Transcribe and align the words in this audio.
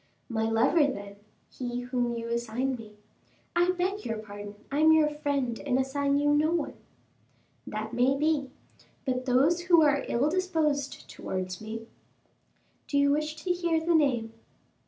"My 0.29 0.49
lover, 0.49 0.87
then, 0.87 1.17
he 1.51 1.81
whom 1.81 2.15
you 2.15 2.27
assign 2.29 2.75
me" 2.75 2.95
"I 3.55 3.69
beg 3.69 4.03
your 4.03 4.17
pardon; 4.17 4.55
I 4.71 4.79
am 4.79 4.91
your 4.91 5.09
friend, 5.11 5.59
and 5.63 5.77
assign 5.77 6.17
you 6.17 6.33
no 6.33 6.49
one." 6.51 6.73
"That 7.67 7.93
may 7.93 8.17
be; 8.17 8.49
but 9.05 9.27
those 9.27 9.65
who 9.65 9.83
are 9.83 10.03
ill 10.07 10.27
disposed 10.27 11.07
towards 11.07 11.61
me." 11.61 11.85
"Do 12.87 12.97
you 12.97 13.11
wish 13.11 13.35
to 13.43 13.51
hear 13.51 13.79
the 13.79 13.93
name?" 13.93 14.33